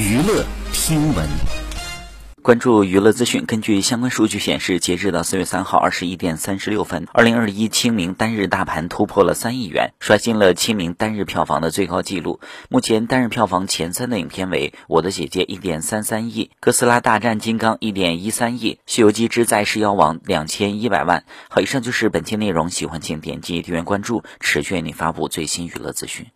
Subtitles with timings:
[0.00, 1.28] 娱乐听闻。
[2.40, 12.40] 关注娱乐资讯，根据相关数据显示，截至到四月三号二十一点三十六分，二零二一清明单日大盘突破了三亿元，刷新了清明单日票房的最高纪录。
[12.70, 21.24] 目前单日票房前三的影片为《我的姐姐》一点三三亿，《哥斯拉大战金刚》一点一三亿，《西游记之再世妖王》两千一百万。
[21.50, 26.30] 好，以上就是本期内容，喜欢请点击订阅关注，持续为您发布最新娱乐资讯。